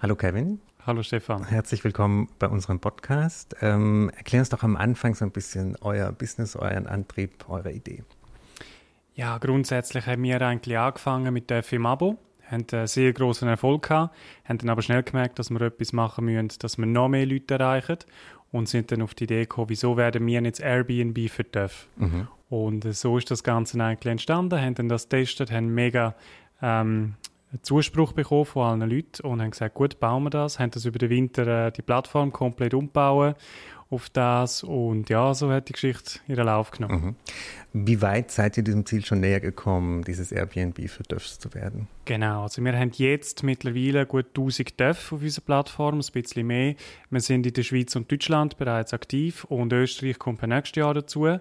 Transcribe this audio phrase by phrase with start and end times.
[0.00, 0.60] Hallo Kevin.
[0.86, 1.44] Hallo Stefan.
[1.44, 3.54] Herzlich willkommen bei unserem Podcast.
[3.60, 8.02] Ähm, erklär uns doch am Anfang so ein bisschen euer Business, euren Antrieb, eure Idee.
[9.14, 12.16] Ja, grundsätzlich haben wir eigentlich angefangen mit der im Abo,
[12.50, 16.24] haben einen sehr großen Erfolg gehabt, haben dann aber schnell gemerkt, dass wir etwas machen
[16.24, 17.98] müssen, dass wir noch mehr Leute erreichen
[18.52, 21.88] und sind dann auf die Idee gekommen, wieso werden wir jetzt Airbnb für TÜV?
[21.96, 22.28] Mhm.
[22.48, 26.14] Und äh, so ist das Ganze eigentlich entstanden, haben dann das getestet, haben mega
[26.62, 27.14] ähm,
[27.62, 30.98] Zuspruch bekommen von allen Leuten und haben gesagt, gut, bauen wir das, haben das über
[30.98, 33.34] den Winter äh, die Plattform komplett umbauen
[33.88, 37.16] auf das und ja, so hat die Geschichte ihren Lauf genommen.
[37.72, 37.86] Mhm.
[37.86, 41.86] Wie weit seid ihr diesem Ziel schon näher gekommen, dieses Airbnb für TÜVs zu werden?
[42.04, 46.74] Genau, also wir haben jetzt mittlerweile gut 1000 TÜV auf unserer Plattform, ein bisschen mehr.
[47.10, 51.38] Wir sind in der Schweiz und Deutschland bereits aktiv und Österreich kommt nächstes Jahr dazu.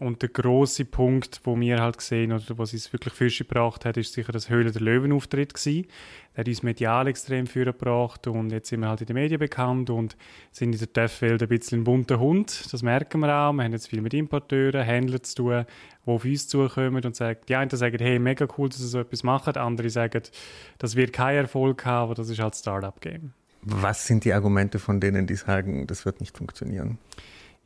[0.00, 3.96] Und der große Punkt, wo wir halt gesehen oder was uns wirklich Fische gebracht hat,
[3.96, 5.86] ist sicher das Höhle der Löwen-Auftritt gewesen.
[6.34, 9.90] Der hat uns medial extrem vorgebracht und jetzt sind wir halt in den Medien bekannt
[9.90, 10.16] und
[10.50, 12.72] sind in der TÜV-Welt ein bisschen ein bunter Hund.
[12.72, 13.52] Das merken wir auch.
[13.52, 15.66] Wir haben jetzt viel mit Importeuren, Händlern zu tun,
[16.06, 19.00] die auf uns zukommen und sagen, die einen sagen, hey, mega cool, dass ihr so
[19.00, 19.56] etwas macht.
[19.56, 20.22] Andere sagen,
[20.78, 23.34] das wird keinen Erfolg haben, aber das ist halt Startup-Game.
[23.64, 26.98] Was sind die Argumente von denen, die sagen, das wird nicht funktionieren?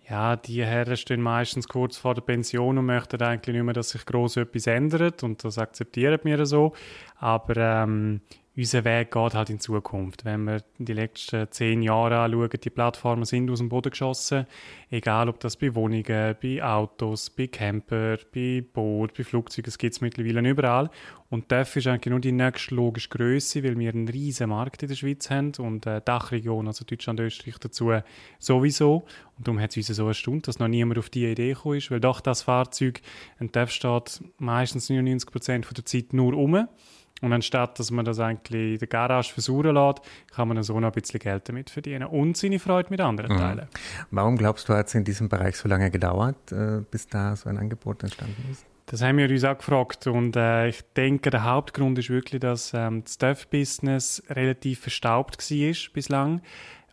[0.08, 3.90] Ja, die Herren stehen meistens kurz vor der Pension und möchten eigentlich nicht mehr, dass
[3.90, 6.72] sich groß etwas ändert und das akzeptieren wir so.
[7.16, 8.20] Aber ähm,
[8.56, 10.24] unser Weg geht halt in Zukunft.
[10.24, 14.46] Wenn wir die letzten zehn Jahre anschauen, die Plattformen sind aus dem Boden geschossen.
[14.88, 19.92] Egal, ob das bei Wohnungen, bei Autos, bei Camper, bei Boot, bei Flugzeugen, es gibt
[19.92, 20.88] es mittlerweile überall.
[21.28, 24.88] Und dafür ist eigentlich nur die nächste logische Größe, weil wir einen riesen Markt in
[24.88, 27.92] der Schweiz haben und eine Dachregion, also Deutschland, Österreich dazu
[28.38, 29.04] sowieso.
[29.36, 31.90] Und darum hat es uns so erstaunt, dass noch niemand auf die Idee gekommen ist,
[31.90, 33.02] weil doch das Fahrzeug,
[33.38, 36.68] ein TÜV steht meistens 99 Prozent der Zeit nur um.
[37.22, 40.00] Und anstatt, dass man das eigentlich in der Garage versuchen lässt,
[40.34, 43.38] kann man so noch ein bisschen Geld damit verdienen und seine Freude mit anderen mhm.
[43.38, 43.68] teilen.
[44.10, 47.48] Warum glaubst du, hat es in diesem Bereich so lange gedauert, äh, bis da so
[47.48, 48.66] ein Angebot entstanden ist?
[48.88, 52.72] Das haben wir uns auch gefragt und äh, ich denke, der Hauptgrund ist wirklich, dass
[52.72, 56.40] ähm, das Stuff-Business relativ verstaubt war bislang.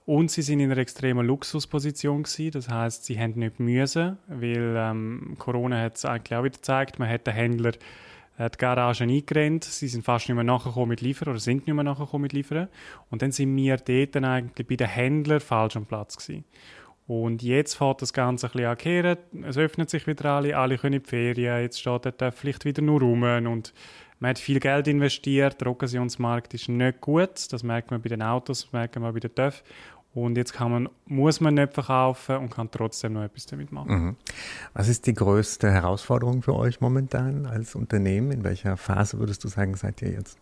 [0.05, 2.51] Und sie sind in einer extremen Luxusposition gewesen.
[2.51, 7.00] Das heißt, sie haben nicht müssen, weil ähm, Corona hat es eigentlich auch wieder gezeigt,
[7.00, 7.72] man hat den Händler
[8.40, 11.84] die Garagen eingerannt, sie sind fast nicht mehr nachgekommen mit Liefern oder sind nicht mehr
[11.84, 12.68] nachgekommen mit Liefern.
[13.10, 16.46] Und dann sind wir dort dann eigentlich bei den Händlern falsch am Platz gewesen.
[17.06, 20.96] Und jetzt fährt das Ganze ein bisschen ankehren, es öffnet sich wieder alle, alle können
[20.96, 23.24] in die Ferien, jetzt steht der vielleicht wieder nur rum.
[23.24, 23.74] Und
[24.20, 28.22] man hat viel Geld investiert, der Occasionsmarkt ist nicht gut, das merkt man bei den
[28.22, 29.64] Autos, das merkt man bei den TÜV
[30.13, 34.06] und jetzt kann man, muss man nicht verkaufen und kann trotzdem noch etwas damit machen.
[34.06, 34.16] Mhm.
[34.74, 38.31] Was ist die größte Herausforderung für euch momentan als Unternehmen?
[38.31, 40.38] In welcher Phase würdest du sagen, seid ihr jetzt?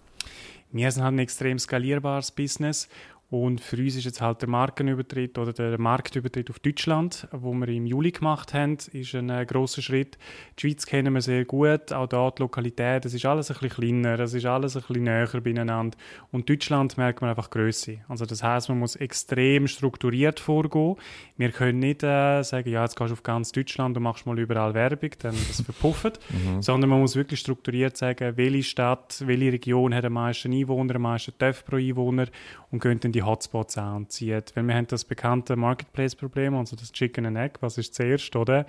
[0.71, 2.87] Wir sind halt ein extrem skalierbares Business
[3.31, 7.69] und für uns ist jetzt halt der Markenübertritt oder der Marktübertritt auf Deutschland, wo wir
[7.69, 10.17] im Juli gemacht haben, ist ein äh, großer Schritt.
[10.59, 13.69] Die Schweiz kennen wir sehr gut, auch dort die Lokalität, das ist alles ein bisschen
[13.69, 15.97] kleiner, das ist alles ein bisschen näher beieinander.
[16.33, 17.99] Und Deutschland merkt man einfach Größe.
[18.09, 20.97] Also das heißt, man muss extrem strukturiert vorgehen.
[21.37, 24.37] Wir können nicht äh, sagen, ja, jetzt gehst du auf ganz Deutschland und machst mal
[24.37, 26.61] überall Werbung, dann das verpufft, mhm.
[26.61, 31.03] sondern man muss wirklich strukturiert sagen, welche Stadt, welche Region hat am meisten Einwohner, am
[31.03, 32.27] meisten TÜV pro Einwohner
[32.71, 34.51] und dann die Hotspots anzieht.
[34.55, 38.65] Weil wir haben das bekannte Marketplace-Problem, also das Chicken and Egg, was ist zuerst, oder?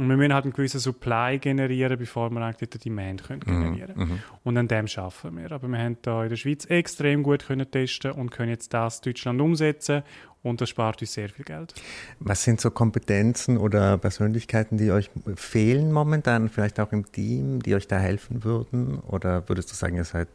[0.00, 3.62] Und wir müssen halt einen gewissen Supply generieren, bevor wir eigentlich den Demand können mhm,
[3.64, 4.10] generieren können.
[4.12, 5.52] Mm Und an dem schaffen wir.
[5.52, 8.98] Aber wir haben da in der Schweiz extrem gut können testen und können jetzt das
[8.98, 10.02] in Deutschland umsetzen
[10.42, 11.74] und das spart uns sehr viel Geld.
[12.20, 17.74] Was sind so Kompetenzen oder Persönlichkeiten, die euch fehlen momentan, vielleicht auch im Team, die
[17.74, 18.98] euch da helfen würden?
[18.98, 20.28] Oder würdest du sagen, ihr seid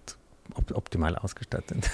[0.74, 1.90] optimal ausgestattet?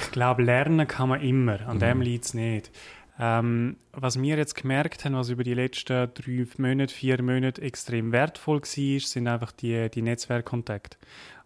[0.00, 1.80] Ich glaube, lernen kann man immer, an mhm.
[1.80, 2.70] dem liegt es nicht.
[3.18, 8.12] Ähm, was wir jetzt gemerkt haben, was über die letzten drei Monate, vier Monate extrem
[8.12, 10.96] wertvoll war, sind einfach die, die Netzwerkkontakte.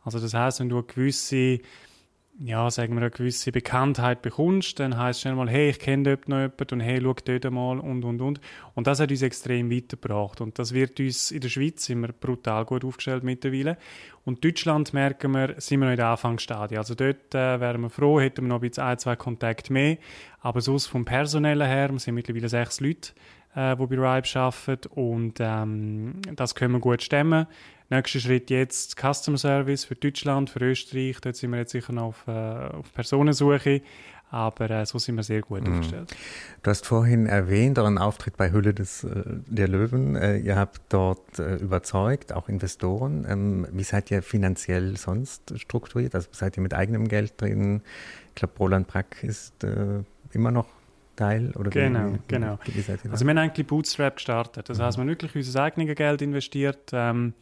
[0.03, 1.61] Also das heißt, wenn du eine gewisse
[2.41, 6.05] ja, sagen wir, eine gewisse Bekanntheit bekommst, dann heisst es schnell mal, hey, ich kenne
[6.05, 8.41] dort noch jemanden und hey, schau dort mal und, und, und.
[8.75, 12.13] Und das hat uns extrem weitergebracht und das wird uns in der Schweiz sind wir
[12.13, 13.77] brutal gut aufgestellt mittlerweile.
[14.25, 16.79] Und Deutschland merken wir, sind wir noch in der Anfangsstadie.
[16.79, 19.97] Also dort äh, wären wir froh, hätten wir noch ein, ein zwei Kontakte mehr.
[20.41, 23.13] Aber sonst vom Personellen her, wir sind mittlerweile sechs Leute,
[23.57, 27.47] äh, die bei Ribe arbeiten und ähm, das können wir gut stemmen.
[27.91, 31.21] Nächster Schritt jetzt Customer Service für Deutschland, für Österreich.
[31.21, 33.81] Dort sind wir jetzt sicher noch auf, äh, auf Personensuche.
[34.31, 35.73] Aber äh, so sind wir sehr gut mhm.
[35.73, 36.15] aufgestellt.
[36.63, 40.17] Du hast vorhin erwähnt, euren Auftritt bei Hülle des, äh, der Löwen.
[40.17, 43.27] Äh, ihr habt dort äh, überzeugt, auch Investoren.
[43.27, 46.15] Ähm, wie seid ihr finanziell sonst strukturiert?
[46.15, 47.81] Also seid ihr mit eigenem Geld drin?
[48.29, 50.03] Ich glaube, Roland Brack ist äh,
[50.33, 50.67] immer noch
[51.17, 51.53] Teil?
[51.57, 52.59] Oder genau, wie, genau.
[52.65, 54.69] Wie also wir haben eigentlich Bootstrap gestartet.
[54.69, 54.83] Das mhm.
[54.83, 56.91] heißt, wir haben wirklich unser eigenes Geld investiert.
[56.93, 57.35] Ähm,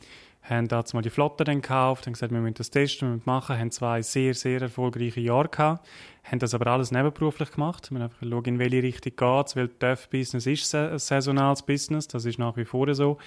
[0.48, 3.26] haben dazu mal die Flotte dann gekauft, haben gesagt, wir müssen das testen, wir müssen
[3.26, 5.86] machen, haben zwei sehr, sehr erfolgreiche Jahre gehabt,
[6.24, 7.90] haben das aber alles nebenberuflich gemacht.
[7.90, 12.06] Wir haben einfach geschaut, in welche Richtung geht es, weil Töff-Business ist ein saisonales Business,
[12.06, 13.18] das ist nach wie vor so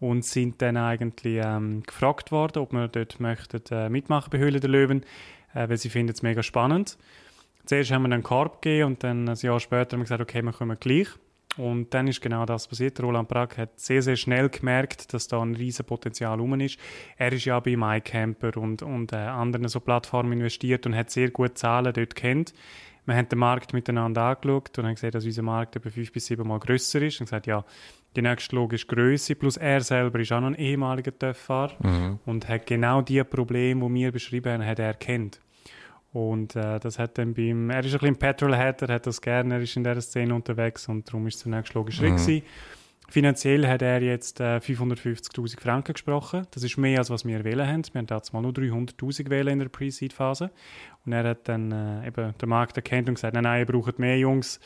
[0.00, 4.60] und sind dann eigentlich ähm, gefragt worden, ob wir dort möchten äh, mitmachen bei Höhle
[4.60, 5.02] der Löwen,
[5.54, 6.96] äh, weil sie finden es mega spannend.
[7.64, 10.42] Zuerst haben wir einen Korb gegeben und dann ein Jahr später haben wir gesagt, okay,
[10.42, 11.08] wir kommen gleich.
[11.56, 13.00] Und dann ist genau das passiert.
[13.00, 16.78] Roland Brack hat sehr, sehr schnell gemerkt, dass da ein riesen Potenzial rum ist.
[17.16, 21.30] Er ist ja bei MyCamper und, und äh, anderen so Plattformen investiert und hat sehr
[21.30, 22.52] gute Zahlen dort kennt.
[23.06, 26.26] Wir haben den Markt miteinander angeschaut und haben gesehen, dass unser Markt etwa fünf bis
[26.26, 27.20] sieben Mal grösser ist.
[27.20, 27.64] Und gesagt, ja,
[28.14, 32.18] die nächste logische Größe plus er selber ist auch noch ein ehemaliger Töfffahrer mhm.
[32.26, 35.40] und hat genau die Probleme, die wir beschrieben haben, hat er kennt.
[36.18, 39.54] Und äh, das hat dann beim, er ist ein bisschen Petrolhead, er hat das gerne,
[39.54, 42.42] er ist in dieser Szene unterwegs und darum ist es zunächst logisch mhm.
[43.08, 46.46] Finanziell hat er jetzt äh, 550'000 Franken gesprochen.
[46.50, 47.84] Das ist mehr, als was wir wählen haben.
[47.92, 50.50] Wir haben damals mal nur 300'000 wählen in der Pre-Seed-Phase.
[51.06, 54.00] Und er hat dann äh, eben den Markt erkannt und gesagt, nein, nein, ihr braucht
[54.00, 54.58] mehr Jungs.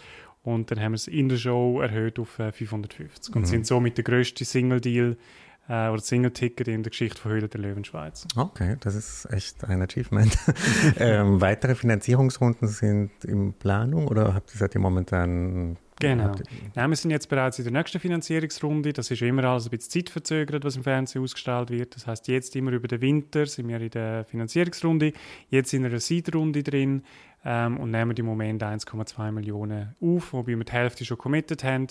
[0.43, 3.47] Und dann haben wir es in der Show erhöht auf äh, 550 und mhm.
[3.47, 5.19] sind somit der grösste Single-Deal
[5.69, 8.27] äh, oder Single-Ticket in der Geschichte von Höhle der Löwen Schweiz.
[8.37, 10.37] Okay, das ist echt ein Achievement.
[10.99, 16.35] ähm, weitere Finanzierungsrunden sind in Planung oder habt ihr seit ihr momentan Genau.
[16.75, 18.93] Nein, wir sind jetzt bereits in der nächsten Finanzierungsrunde.
[18.93, 21.95] Das ist immer alles ein bisschen zeitverzögert, was im Fernsehen ausgestrahlt wird.
[21.95, 25.13] Das heißt, jetzt immer über den Winter sind wir in der Finanzierungsrunde.
[25.49, 27.05] Jetzt in einer Seed-Runde drin
[27.45, 31.87] ähm, und nehmen im Moment 1,2 Millionen auf, wobei wir die Hälfte schon committed haben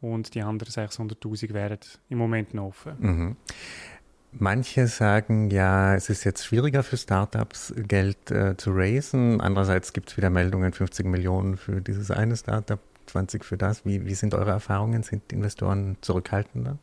[0.00, 1.78] und die anderen 600.000 wären
[2.08, 2.92] im Moment noch offen.
[2.98, 3.36] Mhm.
[4.38, 9.40] Manche sagen, ja, es ist jetzt schwieriger für Startups, Geld äh, zu raisen.
[9.40, 13.86] Andererseits gibt es wieder Meldungen, 50 Millionen für dieses eine Startup, 20 für das.
[13.86, 15.02] Wie, wie sind eure Erfahrungen?
[15.02, 16.76] Sind Investoren zurückhaltender?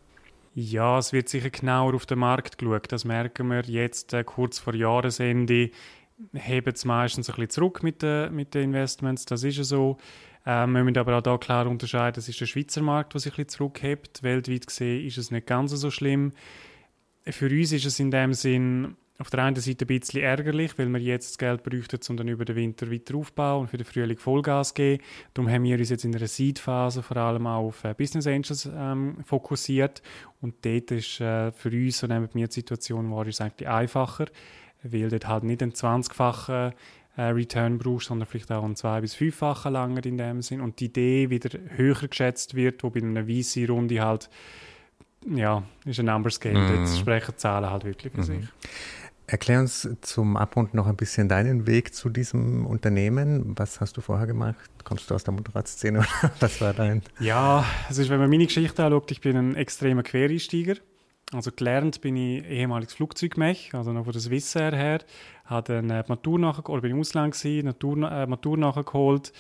[0.56, 2.92] Ja, es wird sicher genauer auf den Markt geschaut.
[2.92, 5.70] Das merken wir jetzt äh, kurz vor Jahresende.
[6.34, 9.26] Heben es meistens ein bisschen zurück mit den, mit den Investments.
[9.26, 9.98] Das ist ja so.
[10.46, 13.34] Ähm, wir müssen aber auch da klar unterscheiden, es ist der Schweizer Markt, der sich
[13.34, 14.24] ein bisschen zurückhebt.
[14.24, 16.34] Weltweit gesehen ist es nicht ganz so schlimm.
[17.26, 20.92] Für uns ist es in dem Sinn auf der einen Seite ein bisschen ärgerlich, weil
[20.92, 23.86] wir jetzt das Geld bräuchten, um dann über den Winter weiter aufzubauen und für den
[23.86, 25.04] Frühling Vollgas zu geben.
[25.34, 28.70] Darum haben wir uns jetzt in einer Seed-Phase vor allem auch auf äh, Business Angels
[28.76, 30.02] ähm, fokussiert.
[30.42, 34.26] Und dort ist äh, für uns, so nehmen wir die Situation wahr, ist eigentlich einfacher,
[34.82, 36.74] weil dort halt nicht ein 20-facher
[37.16, 40.80] äh, Return brauchst, sondern vielleicht auch einen zwei- bis fünffachen langer in dem Sinn und
[40.80, 44.30] die Idee wieder höher geschätzt wird, wo bei einer VC-Runde halt
[45.28, 46.82] ja, ist ein Numbers Game, mhm.
[46.82, 48.24] jetzt sprechen Zahlen halt wirklich für mhm.
[48.24, 48.48] sich.
[49.26, 53.58] Erklär uns zum Abgrund noch ein bisschen deinen Weg zu diesem Unternehmen.
[53.58, 54.70] Was hast du vorher gemacht?
[54.84, 57.02] Kommst du aus der Motorradszene oder was war dein?
[57.20, 60.76] Ja, also wenn man meine Geschichte anschaut, ich bin ein extremer Quereinsteiger.
[61.34, 65.00] Also gelernt bin ich ehemaliges Flugzeugmech, also noch von der Swissair her.
[65.46, 69.34] Habe dann äh, Matur nachgeholt, oder bin im Ausland gewesen, Matur, äh, Matur nachgeholt.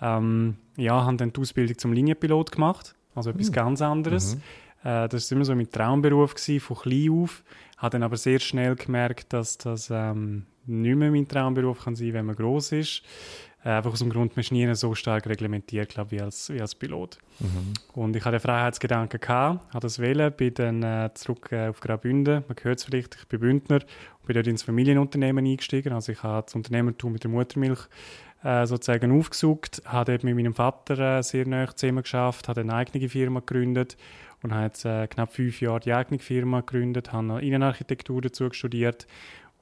[0.00, 3.54] Ähm, ja, habe dann die Ausbildung zum Linienpilot gemacht, also etwas mhm.
[3.54, 4.36] ganz anderes.
[4.36, 4.40] Mhm.
[4.84, 7.44] Äh, das war immer so mein Traumberuf gewesen, von klein auf.
[7.78, 12.12] Habe dann aber sehr schnell gemerkt, dass das ähm, nicht mehr mein Traumberuf kann sein,
[12.12, 13.02] wenn man groß ist.
[13.66, 16.50] Äh, einfach aus dem Grund, man ist nie so stark reglementiert, glaube ich, wie als,
[16.50, 17.18] wie als Pilot.
[17.40, 17.72] Mhm.
[18.00, 22.44] Und ich hatte Freiheitsgedanken gehabt, habe das wählen, bin dann äh, zurück äh, auf Graubünden,
[22.46, 23.80] man hört es vielleicht, ich bin Bündner,
[24.20, 27.88] und bin dort ins Familienunternehmen eingestiegen, also ich habe das Unternehmertum mit der Muttermilch
[28.44, 32.72] äh, sozusagen aufgesucht, habe dort mit meinem Vater äh, sehr nahe zusammen geschafft, habe eine
[32.72, 33.96] eigene Firma gegründet
[34.44, 39.08] und habe jetzt äh, knapp fünf Jahre die eigene Firma gegründet, habe Innenarchitektur dazu studiert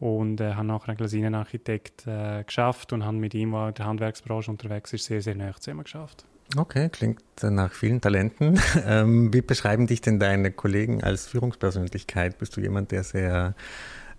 [0.01, 3.87] und äh, habe nachher als Innenarchitekt äh, geschafft und habe mit ihm, der in der
[3.87, 6.25] Handwerksbranche unterwegs ist, sehr, sehr nahe zusammen geschafft.
[6.57, 8.61] Okay, klingt nach vielen Talenten.
[8.87, 12.39] Ähm, wie beschreiben dich denn deine Kollegen als Führungspersönlichkeit?
[12.39, 13.55] Bist du jemand, der sehr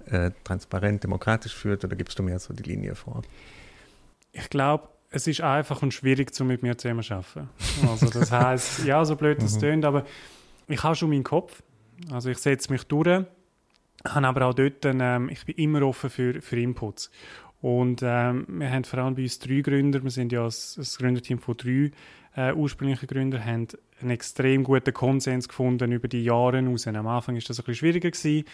[0.07, 3.21] äh, transparent, demokratisch führt oder gibst du mehr so die Linie vor?
[4.31, 7.49] Ich glaube, es ist einfach und schwierig, um mit mir zusammen zu arbeiten.
[7.87, 9.59] Also das heißt, ja, so blöd das mhm.
[9.59, 10.05] tönt, aber
[10.67, 11.61] ich habe schon meinen Kopf.
[12.11, 13.25] Also ich setze mich durch,
[14.05, 17.09] habe aber auch dort, ähm, ich bin immer offen für, für Inputs.
[17.61, 21.39] Und ähm, wir haben vor allem bei uns drei Gründer, wir sind ja ein, Gründerteam
[21.39, 21.91] von drei
[22.35, 23.67] äh, ursprünglichen Gründern, haben
[24.01, 26.85] einen extrem guten Konsens gefunden über die Jahre hinaus.
[26.85, 28.45] Am Anfang ist das ein bisschen schwieriger gewesen.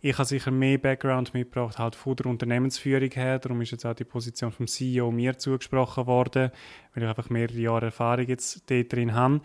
[0.00, 3.38] Ich habe sicher mehr Background mitgebracht, halt von der Unternehmensführung her.
[3.38, 6.50] Darum ist jetzt auch die Position vom CEO mir zugesprochen worden,
[6.92, 9.40] weil ich einfach mehrere Jahre Erfahrung jetzt dort drin habe.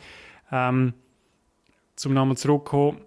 [0.51, 0.95] Ähm,
[1.95, 3.01] zum Namen zurückkommen,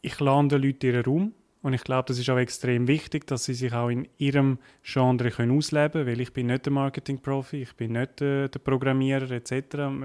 [0.00, 3.44] ich lande Leute in ihren Raum und ich glaube, das ist auch extrem wichtig, dass
[3.44, 7.62] sie sich auch in ihrem Genre können ausleben können, weil ich bin nicht der Marketing-Profi,
[7.62, 9.54] ich bin nicht äh, der Programmierer etc.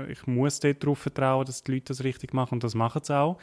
[0.10, 3.38] Ich muss darauf vertrauen, dass die Leute das richtig machen und das machen sie auch.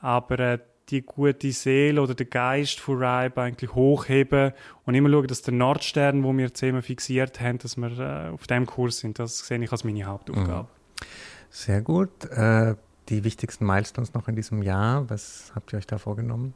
[0.00, 0.58] Aber äh,
[0.90, 4.52] die gute Seele oder der Geist von Ribe eigentlich hochheben
[4.84, 8.46] und immer schauen, dass der Nordstern, wo wir zusammen fixiert haben, dass wir äh, auf
[8.46, 9.18] dem Kurs sind.
[9.18, 10.68] Das sehe ich als meine Hauptaufgabe.
[10.68, 11.06] Mhm.
[11.50, 12.24] Sehr gut.
[12.26, 12.74] Äh,
[13.08, 16.54] die wichtigsten Milestones noch in diesem Jahr, was habt ihr euch da vorgenommen?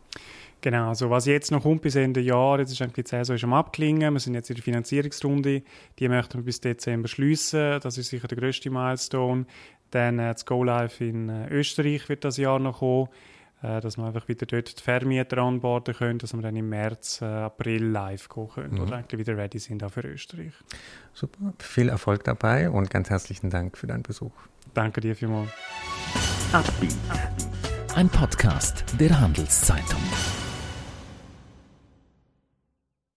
[0.60, 3.44] Genau, also was jetzt noch kommt bis Ende Jahr, jetzt ist eigentlich die Saison ist
[3.44, 5.62] am Abklingen, wir sind jetzt in der Finanzierungsrunde,
[5.98, 9.46] die möchten wir bis Dezember schließen, das ist sicher der größte Milestone.
[9.90, 13.08] Dann äh, das Go Live in äh, Österreich wird das Jahr noch kommen,
[13.62, 17.20] äh, dass wir einfach wieder dort die Vermieter anborden können, dass wir dann im März,
[17.22, 18.80] äh, April live gehen können mhm.
[18.82, 20.52] oder eigentlich wieder ready sind auch für Österreich.
[21.12, 24.32] Super, viel Erfolg dabei und ganz herzlichen Dank für deinen Besuch.
[24.74, 25.50] Danke dir vielmals.
[27.94, 30.41] Ein Podcast der Handelszeitung.